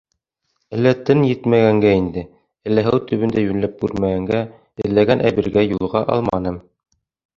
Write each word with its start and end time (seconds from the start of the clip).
Әллә 0.75 0.93
тын 1.09 1.19
етмәгәнгә 1.31 1.91
инде, 1.97 2.23
әллә 2.71 2.85
һыу 2.89 3.03
төбөндә 3.11 3.45
йүнләп 3.49 3.77
күрмәгәнгә, 3.83 4.41
эҙләгән 4.87 5.23
әйбергә 5.29 5.67
юлыға 5.69 6.03
алманым. 6.17 6.59